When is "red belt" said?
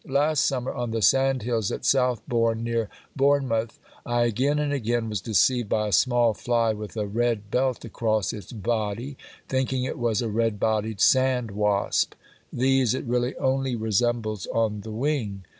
7.05-7.85